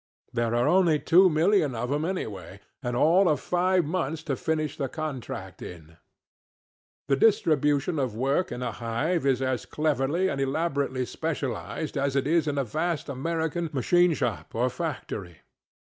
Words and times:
There 0.33 0.55
are 0.55 0.67
only 0.67 0.97
two 0.97 1.29
million 1.29 1.75
of 1.75 1.91
them, 1.91 2.05
anyway, 2.05 2.59
and 2.81 2.95
all 2.95 3.29
of 3.29 3.39
five 3.39 3.85
months 3.85 4.23
to 4.23 4.35
finish 4.35 4.75
the 4.75 4.89
contract 4.89 5.61
in. 5.61 5.97
The 7.07 7.15
distribution 7.15 7.99
of 7.99 8.15
work 8.15 8.51
in 8.51 8.63
a 8.63 8.71
hive 8.71 9.27
is 9.27 9.43
as 9.43 9.67
cleverly 9.67 10.27
and 10.27 10.41
elaborately 10.41 11.05
specialized 11.05 11.99
as 11.99 12.15
it 12.15 12.25
is 12.25 12.47
in 12.47 12.57
a 12.57 12.63
vast 12.63 13.09
American 13.09 13.69
machine 13.73 14.15
shop 14.15 14.55
or 14.55 14.71
factory. 14.71 15.41